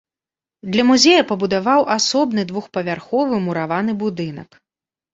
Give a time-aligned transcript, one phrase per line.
[0.75, 4.63] Для музея пабудаваў асобны двухпавярховы мураваны будынак.